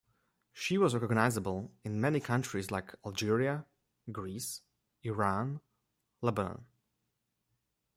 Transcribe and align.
She 0.51 0.79
was 0.79 0.95
recognizable 0.95 1.69
in 1.83 2.01
many 2.01 2.19
countries 2.19 2.71
like 2.71 2.95
Algeria, 3.05 3.67
Greece, 4.11 4.61
Iran, 5.03 5.61
Lebanon. 6.23 6.65